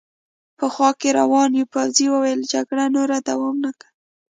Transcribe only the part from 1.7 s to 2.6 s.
پوځي وویل: